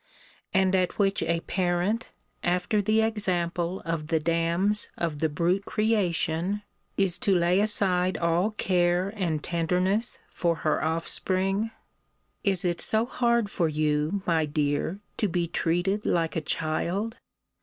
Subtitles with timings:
[0.51, 2.09] And at which a parent,
[2.43, 6.63] after the example of the dams of the brute creation,
[6.97, 11.69] is to lay aside all care and tenderness for her offspring?
[12.43, 17.15] Is it so hard for you, my dear, to be treated like a child?